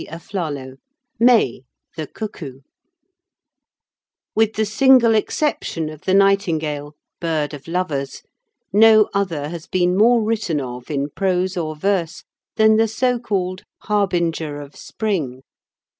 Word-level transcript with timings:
MAY 0.01 0.07
THE 0.07 0.07
CUCKOO 0.07 1.63
THE 1.95 2.07
CUCKOO 2.07 2.61
With 4.33 4.53
the 4.53 4.65
single 4.65 5.13
exception 5.13 5.89
of 5.89 6.01
the 6.01 6.15
nightingale, 6.15 6.95
bird 7.19 7.53
of 7.53 7.67
lovers, 7.67 8.23
no 8.73 9.09
other 9.13 9.49
has 9.49 9.67
been 9.67 9.95
more 9.95 10.23
written 10.23 10.59
of 10.59 10.89
in 10.89 11.11
prose 11.11 11.55
or 11.55 11.75
verse 11.75 12.23
than 12.55 12.77
the 12.77 12.87
so 12.87 13.19
called 13.19 13.61
"harbinger 13.83 14.59
of 14.59 14.75
spring." 14.75 15.43